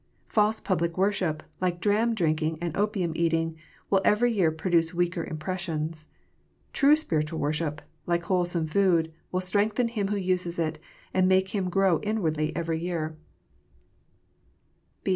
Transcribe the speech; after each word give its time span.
False 0.29 0.59
public 0.59 0.97
worship, 0.97 1.43
like 1.61 1.79
dram 1.79 2.15
drinking 2.15 2.57
and 2.59 2.75
opium 2.75 3.13
eating, 3.15 3.55
will 3.91 4.01
every 4.03 4.33
year 4.33 4.51
produce 4.51 4.95
weaker 4.95 5.23
impressions. 5.23 6.07
True 6.73 6.95
spiritual 6.95 7.39
worship, 7.39 7.83
like 8.07 8.23
wholesome 8.23 8.65
food, 8.65 9.13
will 9.31 9.41
strengthen 9.41 9.89
him 9.89 10.07
who 10.07 10.17
uses 10.17 10.57
it, 10.57 10.79
and 11.13 11.27
make 11.27 11.49
him 11.49 11.69
grow 11.69 11.99
inwardly 12.01 12.51
every 12.55 12.79
year. 12.79 13.15